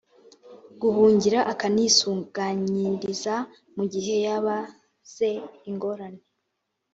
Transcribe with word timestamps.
guhungira 0.81 1.39
akanisuganyiriza 1.51 3.35
mu 3.75 3.83
gihe 3.93 4.13
yaba 4.25 4.57
ze 5.13 5.31
ingorane 5.69 6.23